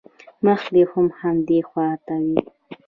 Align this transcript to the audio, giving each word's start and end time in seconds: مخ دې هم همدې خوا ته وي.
مخ 0.45 0.61
دې 0.73 0.83
هم 0.91 1.07
همدې 1.19 1.59
خوا 1.69 1.87
ته 2.05 2.15
وي. 2.25 2.39